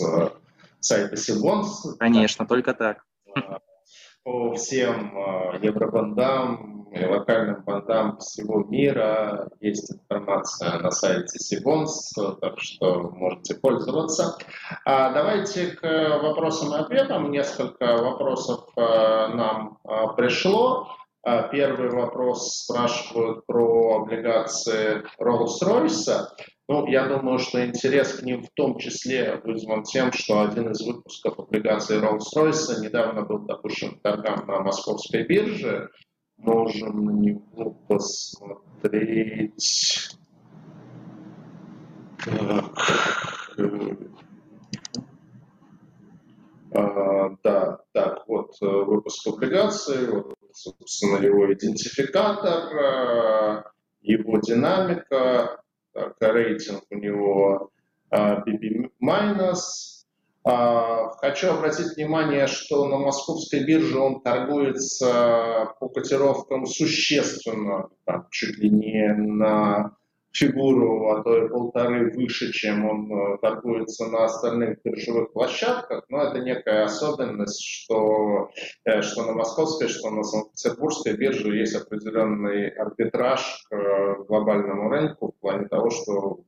[0.80, 1.96] сайта Сибонс.
[1.98, 3.04] Конечно, только так
[4.24, 9.50] по всем э, евробандам и локальным бандам всего мира.
[9.62, 14.38] Есть информация на сайте Сибонс, так что можете пользоваться.
[14.86, 15.84] А давайте к
[16.22, 17.32] вопросам и ответам.
[17.32, 20.88] Несколько вопросов э, нам э, пришло.
[21.52, 26.30] Первый вопрос спрашивают про облигации Rolls-Royce.
[26.72, 30.80] Ну, я думаю, что интерес к ним в том числе вызван тем, что один из
[30.80, 35.90] выпусков облигаций Rolls-Royce недавно был допущен к торгам на московской бирже.
[36.38, 39.62] Можем на него посмотреть.
[42.24, 42.72] Так.
[46.74, 53.64] А, да, так, вот э, выпуск облигаций, вот, собственно, его идентификатор, э,
[54.00, 55.62] его динамика,
[55.94, 57.72] так, рейтинг у него
[58.12, 58.90] BB-.
[59.00, 59.54] А,
[60.44, 68.58] а, хочу обратить внимание, что на московской бирже он торгуется по котировкам существенно, там, чуть
[68.58, 69.96] ли не на
[70.32, 76.24] фигуру, а то и полторы выше, чем он э, торгуется на остальных биржевых площадках, но
[76.24, 78.50] это некая особенность, что,
[78.86, 85.34] э, что на московской, что на Санкт-Петербургской бирже есть определенный арбитраж к э, глобальному рынку
[85.34, 86.40] в плане того, что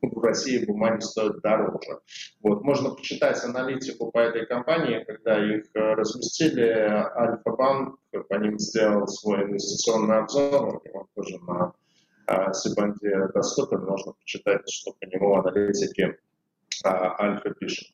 [0.00, 2.00] в России бумаги стоят дороже.
[2.42, 2.62] Вот.
[2.64, 10.18] Можно почитать аналитику по этой компании, когда их разместили, Альфа-банк по ним сделал свой инвестиционный
[10.18, 11.72] обзор, он тоже на
[12.26, 16.18] а Сибанте доступен, можно почитать, что по нему аналитики
[16.84, 17.88] а, Альфа пишет.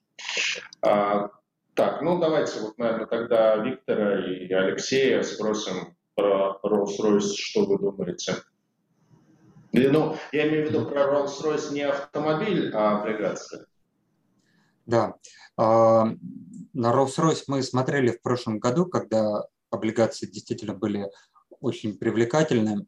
[0.82, 1.30] А,
[1.74, 8.36] так, ну давайте вот, наверное, тогда Виктора и Алексея спросим про Rolls-Royce, что вы думаете.
[9.72, 13.66] Ну, я имею в виду про Rolls-Royce не автомобиль, а облигация.
[14.86, 15.14] Да.
[15.56, 16.16] На
[16.74, 21.06] Rolls-Royce мы смотрели в прошлом году, когда облигации действительно были
[21.60, 22.86] очень привлекательны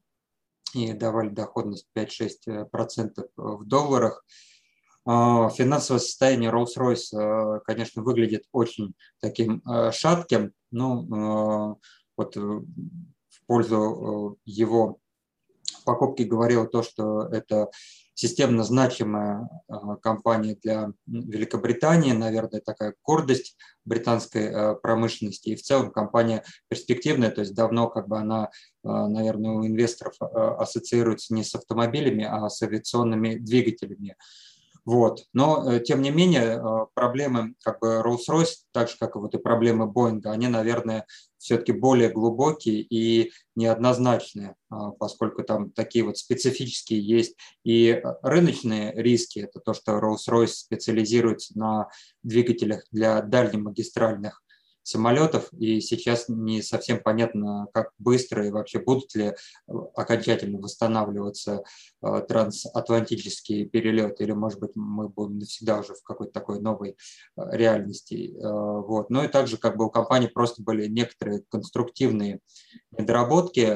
[0.74, 4.24] и давали доходность 5-6% э, в долларах.
[5.04, 11.78] А, финансовое состояние Rolls-Royce, э, конечно, выглядит очень таким э, шатким, но
[12.16, 14.98] вот в пользу его
[15.84, 17.70] покупки говорил то, что это
[18.20, 23.56] системно значимая а, компания для Великобритании, наверное, такая гордость
[23.86, 25.48] британской а, промышленности.
[25.48, 28.50] И в целом компания перспективная, то есть давно как бы она,
[28.84, 34.16] а, наверное, у инвесторов ассоциируется не с автомобилями, а с авиационными двигателями.
[34.84, 35.24] Вот.
[35.32, 39.34] Но, э, тем не менее, э, проблемы как бы Rolls-Royce, так же, как и вот
[39.34, 41.06] и проблемы Boeing, они, наверное,
[41.38, 49.40] все-таки более глубокие и неоднозначные, а, поскольку там такие вот специфические есть и рыночные риски.
[49.40, 51.88] Это то, что Rolls-Royce специализируется на
[52.22, 54.42] двигателях для дальнемагистральных
[54.82, 59.34] самолетов, и сейчас не совсем понятно, как быстро и вообще будут ли
[59.94, 61.62] окончательно восстанавливаться
[62.02, 67.42] э, трансатлантические перелеты, или, может быть, мы будем навсегда уже в какой-то такой новой э,
[67.52, 68.34] реальности.
[68.40, 69.10] Вот.
[69.10, 72.40] Ну и также как бы у компании просто были некоторые конструктивные
[72.90, 73.66] недоработки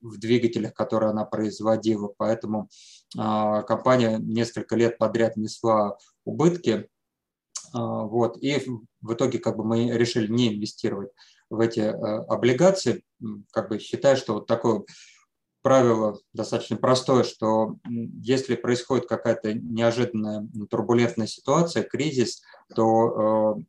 [0.00, 2.68] в двигателях, которые она производила, поэтому
[3.14, 6.88] компания несколько лет подряд несла убытки,
[7.72, 8.38] вот.
[8.42, 8.62] И
[9.00, 11.10] в итоге как бы мы решили не инвестировать
[11.50, 13.04] в эти э, облигации,
[13.52, 14.84] как бы считая, что вот такое
[15.62, 22.42] правило достаточно простое, что если происходит какая-то неожиданная турбулентная ситуация, кризис,
[22.74, 23.62] то э,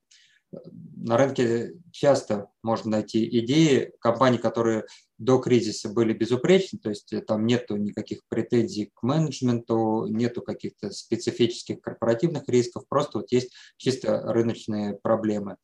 [0.52, 4.86] на рынке часто можно найти идеи компаний, которые
[5.18, 11.82] до кризиса были безупречны, то есть там нету никаких претензий к менеджменту, нету каких-то специфических
[11.82, 15.58] корпоративных рисков, просто вот есть чисто рыночные проблемы.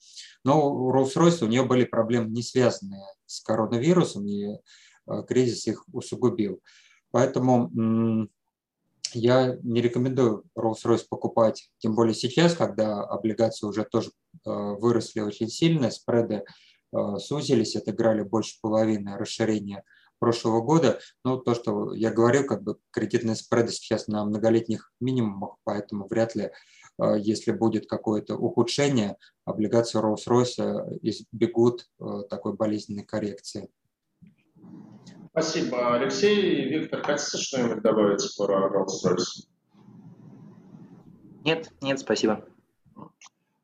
[0.43, 5.85] Но у Rolls-Royce у нее были проблемы не связанные с коронавирусом, и э, кризис их
[5.91, 6.61] усугубил.
[7.11, 7.71] Поэтому
[9.15, 15.47] я не рекомендую Rolls-Royce покупать, тем более сейчас, когда облигации уже тоже э, выросли очень
[15.47, 16.43] сильно, спреды
[16.93, 19.83] э, сузились, отыграли больше половины расширения
[20.19, 20.99] прошлого года.
[21.23, 26.35] Но то, что я говорю, как бы кредитные спреды сейчас на многолетних минимумах, поэтому вряд
[26.35, 26.51] ли,
[27.01, 31.87] э, если будет какое-то ухудшение, облигации Rolls-Royce избегут
[32.29, 33.69] такой болезненной коррекции.
[35.37, 36.69] Спасибо, Алексей.
[36.69, 39.49] Виктор, хотите что-нибудь добавить про Rolls-Royce?
[41.43, 42.45] Нет, нет, спасибо.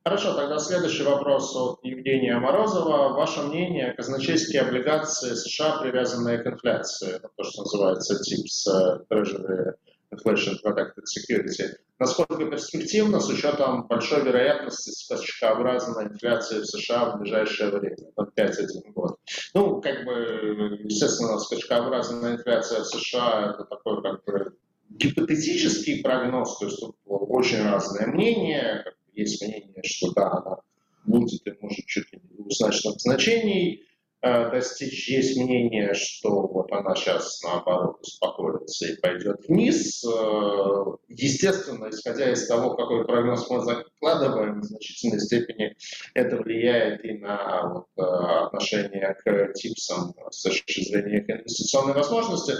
[0.04, 3.14] Хорошо, тогда следующий вопрос от Евгения Морозова.
[3.14, 9.72] Ваше мнение, казначейские облигации США, привязанные к инфляции, то, что называется TIPS, Treasury
[10.12, 17.70] Inflation Protected Security, насколько перспективно с учетом большой вероятности скачкообразной инфляции в США в ближайшее
[17.70, 19.16] время, на 5-1 год.
[19.54, 24.56] Ну, как бы, естественно, скачкообразная инфляция в США– это такой как бы
[24.90, 28.84] гипотетический прогноз, то есть тут очень разные мнения.
[29.14, 30.56] Есть мнение, что да, она
[31.04, 33.86] будет и может чуть ли не двузначных значений.
[34.24, 35.08] Э, достичь.
[35.08, 40.04] Есть мнение, что вот она сейчас наоборот успокоится и пойдет вниз.
[40.04, 45.74] Э, естественно, исходя из того, какой прогноз мы закладываем, в значительной степени
[46.14, 52.54] это влияет и на вот, э, отношение к типсам с точки зрения инвестиционной возможности.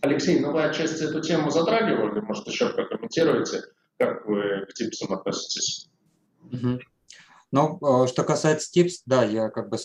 [0.00, 3.60] Алексей, ну вы отчасти эту тему затрагивали, может еще прокомментируете,
[3.98, 5.90] как вы к типсам относитесь?
[6.50, 6.78] Угу.
[7.50, 9.76] Ну, что касается типс, да, я как бы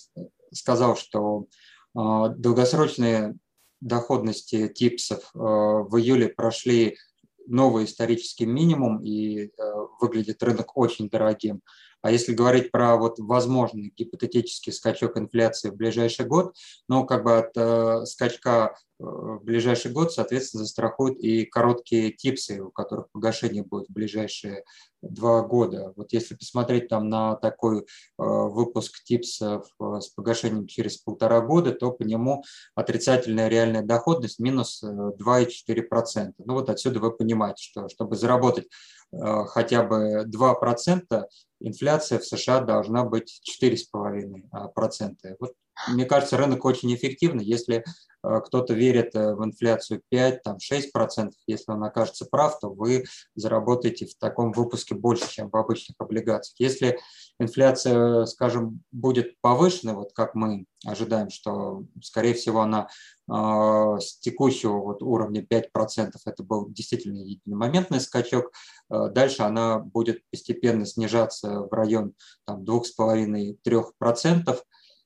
[0.53, 1.47] сказал, что
[1.95, 3.35] а, долгосрочные
[3.81, 5.39] доходности типсов а,
[5.83, 6.97] в июле прошли
[7.45, 11.61] новый исторический минимум и а, выглядит рынок очень дорогим.
[12.03, 16.53] А если говорить про вот возможный гипотетический скачок инфляции в ближайший год,
[16.89, 22.61] ну, как бы от э, скачка э, в ближайший год, соответственно, застрахуют и короткие типсы,
[22.61, 24.63] у которых погашение будет в ближайшие
[25.01, 25.93] два года.
[25.95, 27.83] Вот если посмотреть там на такой э,
[28.17, 32.43] выпуск типсов э, с погашением через полтора года, то по нему
[32.75, 36.33] отрицательная реальная доходность минус 2,4%.
[36.37, 38.67] Ну вот отсюда вы понимаете, что чтобы заработать
[39.13, 41.23] Э, хотя бы 2%,
[41.59, 45.35] инфляция в США должна быть 4,5%.
[45.39, 45.53] Вот,
[45.87, 47.45] мне кажется, рынок очень эффективный.
[47.45, 47.83] Если
[48.23, 53.03] Э, кто-то верит э, в инфляцию 5, там 6%, если он окажется прав, то вы
[53.35, 56.55] заработаете в таком выпуске больше, чем в обычных облигациях.
[56.59, 56.99] Если
[57.39, 62.87] инфляция, скажем, будет повышена, вот как мы ожидаем, что, скорее всего, она
[63.29, 68.51] э, с текущего вот уровня 5%, это был действительно единомоментный скачок,
[68.89, 72.13] дальше она будет постепенно снижаться в район
[72.47, 74.55] 2,5-3%, а,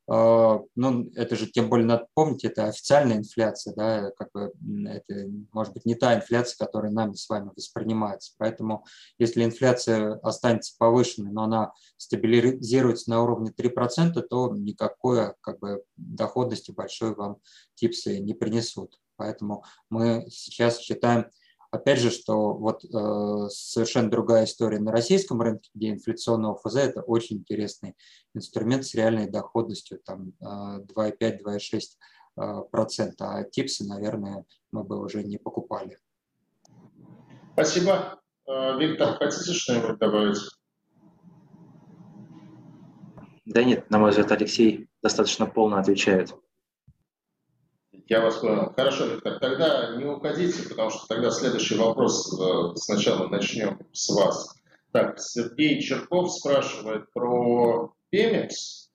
[0.07, 4.53] ну, это же, тем более, надо помнить, это официальная инфляция, да, как бы
[4.87, 8.33] это, может быть, не та инфляция, которая нами с вами воспринимается.
[8.37, 8.85] Поэтому,
[9.19, 16.71] если инфляция останется повышенной, но она стабилизируется на уровне 3%, то никакой как бы, доходности
[16.71, 17.37] большой вам
[17.75, 18.99] типсы не принесут.
[19.17, 21.29] Поэтому мы сейчас считаем
[21.77, 27.01] Опять же, что вот э, совершенно другая история на российском рынке, где инфляционный ОФЗ– это
[27.03, 27.95] очень интересный
[28.33, 31.81] инструмент с реальной доходностью там э, 2,5-2,6%,
[32.37, 35.99] э, процента, а типсы, наверное, мы бы уже не покупали.
[37.53, 38.21] Спасибо.
[38.47, 40.39] Э, Виктор, хотите что-нибудь добавить?
[43.45, 46.33] Да нет, на мой взгляд, Алексей достаточно полно отвечает.
[48.09, 48.71] Я вас понял.
[48.75, 54.55] Хорошо, Виктор, тогда не уходите, потому что тогда следующий вопрос э, сначала начнем с вас.
[54.93, 58.89] Так, Сергей Черков спрашивает про Пемекс.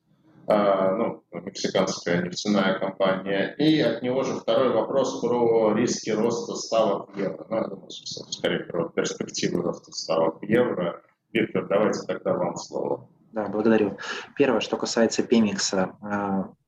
[0.49, 3.55] ну, мексиканская нефтяная компания.
[3.59, 7.47] И от него же второй вопрос про риски роста ставок евро.
[7.51, 11.03] Ну, я думаю, скорее про перспективы роста ставок евро.
[11.33, 13.09] Виктор, давайте тогда вам слово.
[13.33, 13.99] Да, благодарю.
[14.37, 15.97] Первое, что касается Пемикса,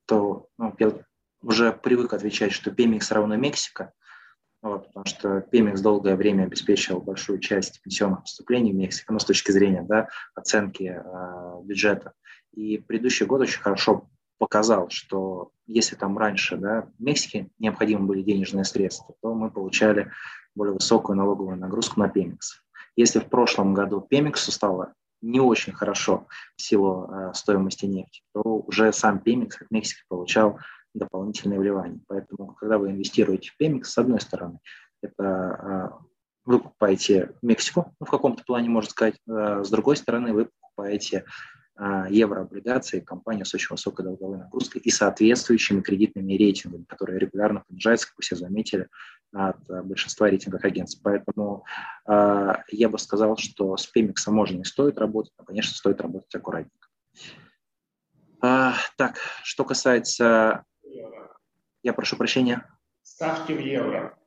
[0.05, 0.71] то ну,
[1.45, 3.93] уже привык отвечать, что Пемикс равно Мексика,
[4.61, 9.25] вот, потому что Пемикс долгое время обеспечивал большую часть пенсионных поступлений в Мексику, ну, с
[9.25, 12.13] точки зрения да, оценки э, бюджета.
[12.51, 18.23] И предыдущий год очень хорошо показал, что если там раньше да, в Мексике необходимы были
[18.23, 20.11] денежные средства, то мы получали
[20.55, 22.61] более высокую налоговую нагрузку на Пемикс.
[22.95, 28.41] Если в прошлом году Пемиксу стало не очень хорошо в силу э, стоимости нефти, то
[28.41, 30.59] уже сам Пемикс от Мексики получал
[30.95, 31.99] дополнительные вливания.
[32.07, 34.59] Поэтому, когда вы инвестируете в Пемикс, с одной стороны,
[35.01, 36.05] это э,
[36.45, 41.25] вы покупаете Мексику, ну, в каком-то плане, можно сказать, э, с другой стороны, вы покупаете
[41.77, 48.07] э, еврооблигации компании с очень высокой долговой нагрузкой и соответствующими кредитными рейтингами, которые регулярно понижаются,
[48.07, 48.87] как вы все заметили,
[49.33, 51.01] от большинства рейтинговых агентств.
[51.03, 51.65] Поэтому
[52.07, 56.33] э, я бы сказал, что с Пемиксом можно и стоит работать, но, конечно, стоит работать
[56.33, 56.87] аккуратненько.
[58.41, 60.63] Э, так, что касается...
[61.83, 62.65] Я прошу прощения.
[63.03, 64.17] Ставки в евро.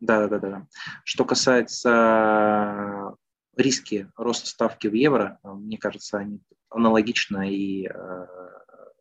[0.00, 0.66] Да, да, да, да.
[1.04, 3.14] Что касается
[3.56, 8.26] риски роста ставки в евро, мне кажется, они аналогичны и э,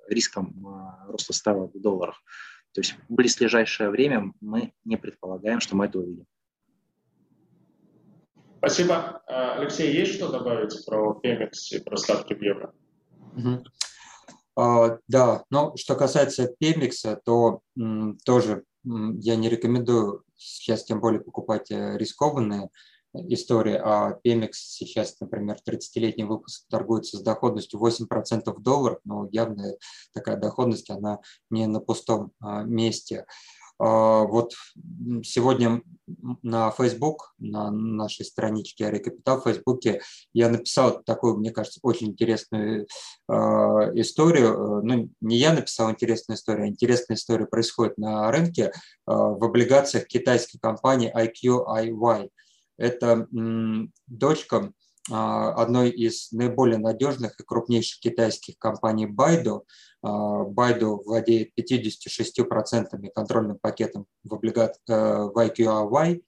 [0.09, 2.21] рискам э, роста ставок в долларах.
[2.73, 6.25] То есть в близлежащее время мы не предполагаем, что мы это увидим.
[8.57, 9.23] Спасибо.
[9.27, 12.73] А, Алексей, есть что добавить про Pemex и про ставки в евро?
[13.35, 13.63] Угу.
[14.55, 17.61] А, да, но что касается Pemex, то
[18.25, 22.69] тоже я не рекомендую сейчас тем более покупать э, рискованные
[23.13, 29.75] истории, а Pemex сейчас, например, 30-летний выпуск торгуется с доходностью 8% в долларах, но явно
[30.13, 33.25] такая доходность, она не на пустом а, месте.
[33.83, 34.53] А, вот
[35.23, 35.81] сегодня
[36.43, 40.01] на Facebook, на нашей страничке Ари Капитал в Фейсбуке,
[40.33, 42.85] я написал такую, мне кажется, очень интересную
[43.27, 43.33] э,
[43.95, 44.81] историю.
[44.83, 48.71] Ну, не я написал интересную историю, а интересная история происходит на рынке э,
[49.05, 52.29] в облигациях китайской компании IQIY.
[52.77, 53.27] Это
[54.07, 54.69] дочка а,
[55.09, 59.63] одной из наиболее надежных и крупнейших китайских компаний Baidu.
[60.03, 66.23] А, Baidu владеет 56% контрольным пакетом в, облигат, э, в IQIY,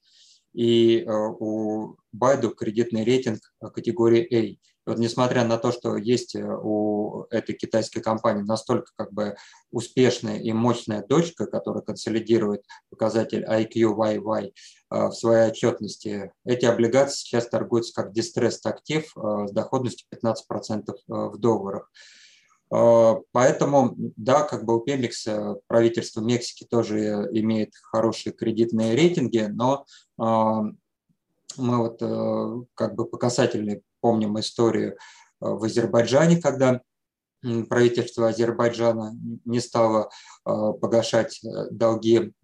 [0.54, 4.73] и э, у Baidu кредитный рейтинг категории A.
[4.86, 9.36] Вот несмотря на то, что есть э, у этой китайской компании настолько как бы
[9.70, 14.52] успешная и мощная дочка, которая консолидирует показатель IQYY э,
[14.90, 21.90] в своей отчетности, эти облигации сейчас торгуются как distressed актив с доходностью 15% в долларах.
[22.70, 25.28] Поэтому, да, как бы у Пемикс
[25.68, 29.84] правительство Мексики тоже имеет хорошие кредитные рейтинги, но
[31.58, 34.96] мы вот э, как бы по касательной помним историю э,
[35.40, 36.82] в Азербайджане, когда
[37.70, 40.10] правительство Азербайджана не стало
[40.46, 41.40] э, погашать
[41.70, 42.34] долги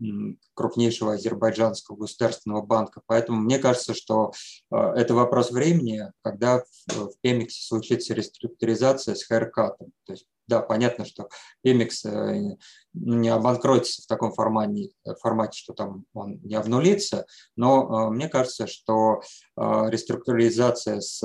[0.54, 3.02] крупнейшего азербайджанского государственного банка.
[3.06, 4.32] Поэтому мне кажется, что
[4.70, 9.92] это вопрос времени, когда в Пемиксе случится реструктуризация с хайркатом.
[10.04, 11.28] То есть да, понятно, что
[11.62, 12.56] Пемикс э,
[12.92, 14.90] не обанкротится в таком формате,
[15.20, 17.24] формате, что там он не обнулится,
[17.54, 21.22] но э, мне кажется, что э, реструктуризация с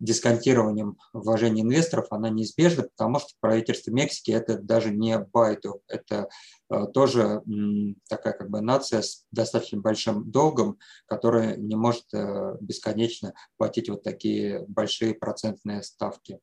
[0.00, 6.28] дисконтированием вложений инвесторов, она неизбежна, потому что правительство Мексики это даже не Байду, это
[6.92, 7.42] тоже
[8.08, 12.04] такая как бы нация с достаточно большим долгом, которая не может
[12.60, 16.40] бесконечно платить вот такие большие процентные ставки.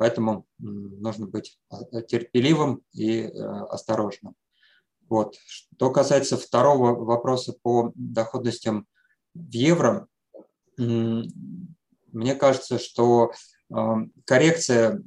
[0.00, 4.34] Поэтому нужно быть э, терпеливым и э, осторожным.
[5.10, 5.36] Вот.
[5.44, 8.86] Что касается второго вопроса по доходностям
[9.34, 10.08] в евро,
[10.78, 13.32] мне кажется, что
[13.68, 13.74] э,
[14.24, 15.02] коррекция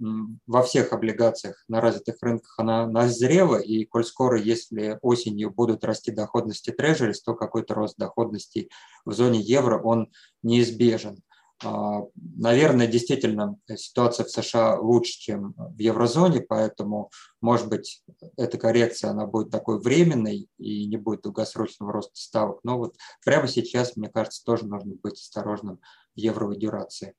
[0.46, 6.12] во всех облигациях на развитых рынках, она назрела, и коль скоро, если осенью будут расти
[6.12, 8.70] доходности трежерис, то какой-то рост доходностей
[9.06, 10.12] в зоне евро, он
[10.44, 11.24] неизбежен.
[11.64, 17.10] А, наверное, действительно ситуация в США лучше, чем в еврозоне, поэтому,
[17.42, 18.04] может быть,
[18.38, 22.60] эта коррекция она будет такой временной и не будет долгосрочного роста ставок.
[22.64, 25.80] Но вот прямо сейчас, мне кажется, тоже нужно быть осторожным
[26.16, 27.14] в евровой дюрации.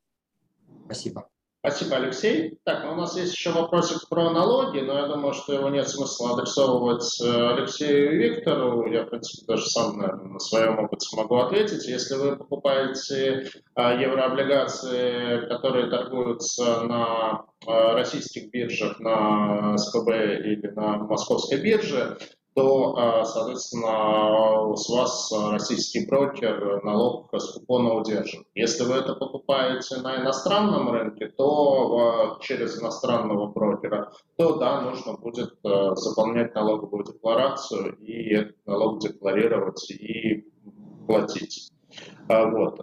[0.87, 1.29] Спасибо.
[1.67, 2.59] Спасибо, Алексей.
[2.65, 5.89] Так, ну у нас есть еще вопросик про налоги, но я думаю, что его нет
[5.89, 8.87] смысла адресовывать э, Алексею и Виктору.
[8.93, 11.87] Я, в принципе, даже сам, наверное, на своем опыте могу ответить.
[11.87, 20.99] Если вы покупаете э, еврооблигации, которые торгуются на э, российских биржах, на СКБ или на
[20.99, 22.19] московской бирже,
[22.55, 28.47] то, а, соответственно, с вас российский брокер налог с купона удержит.
[28.55, 35.55] Если вы это покупаете на иностранном рынке, то через иностранного брокера, то да, нужно будет
[35.63, 40.45] заполнять налоговую декларацию и этот налог декларировать и
[41.07, 41.71] платить.
[42.29, 42.81] А, вот.